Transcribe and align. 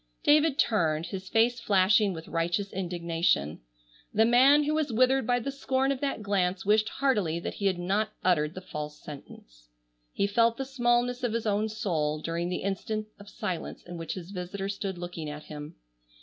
David 0.23 0.57
turned, 0.57 1.05
his 1.05 1.29
face 1.29 1.59
flashing 1.59 2.11
with 2.11 2.27
righteous 2.27 2.73
indignation. 2.73 3.61
The 4.11 4.25
man 4.25 4.63
who 4.63 4.73
was 4.73 4.91
withered 4.91 5.27
by 5.27 5.37
the 5.39 5.51
scorn 5.51 5.91
of 5.91 5.99
that 6.01 6.23
glance 6.23 6.65
wished 6.65 6.89
heartily 6.89 7.39
that 7.39 7.53
he 7.53 7.67
had 7.67 7.77
not 7.77 8.09
uttered 8.23 8.55
the 8.55 8.61
false 8.61 8.99
sentence. 8.99 9.69
He 10.11 10.25
felt 10.25 10.57
the 10.57 10.65
smallness 10.65 11.21
of 11.21 11.33
his 11.33 11.45
own 11.45 11.69
soul, 11.69 12.19
during 12.19 12.49
the 12.49 12.63
instant 12.63 13.09
of 13.19 13.29
silence 13.29 13.83
in 13.83 13.95
which 13.99 14.15
his 14.15 14.31
visitor 14.31 14.69
stood 14.69 14.97
looking 14.97 15.29
at 15.29 15.43
him. 15.43 15.75